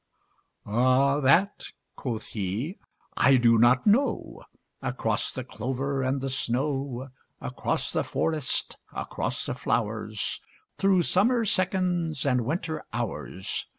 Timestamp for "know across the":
3.85-5.43